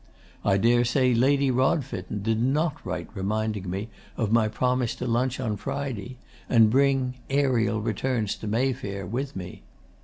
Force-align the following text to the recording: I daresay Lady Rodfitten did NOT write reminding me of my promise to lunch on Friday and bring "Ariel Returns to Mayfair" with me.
I 0.43 0.57
daresay 0.57 1.13
Lady 1.13 1.51
Rodfitten 1.51 2.23
did 2.23 2.41
NOT 2.41 2.83
write 2.83 3.09
reminding 3.13 3.69
me 3.69 3.89
of 4.17 4.31
my 4.31 4.47
promise 4.47 4.95
to 4.95 5.05
lunch 5.05 5.39
on 5.39 5.57
Friday 5.57 6.17
and 6.49 6.71
bring 6.71 7.19
"Ariel 7.29 7.81
Returns 7.81 8.35
to 8.37 8.47
Mayfair" 8.47 9.05
with 9.05 9.35
me. 9.35 9.61